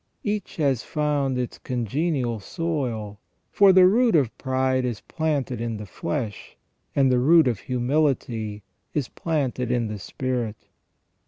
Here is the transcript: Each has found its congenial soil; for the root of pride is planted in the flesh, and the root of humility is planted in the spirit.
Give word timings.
Each 0.23 0.55
has 0.55 0.81
found 0.81 1.37
its 1.37 1.59
congenial 1.59 2.39
soil; 2.39 3.19
for 3.51 3.71
the 3.71 3.85
root 3.85 4.15
of 4.15 4.35
pride 4.39 4.83
is 4.83 5.01
planted 5.01 5.61
in 5.61 5.77
the 5.77 5.85
flesh, 5.85 6.57
and 6.95 7.11
the 7.11 7.19
root 7.19 7.47
of 7.47 7.59
humility 7.59 8.63
is 8.95 9.09
planted 9.09 9.69
in 9.69 9.89
the 9.89 9.99
spirit. 9.99 10.57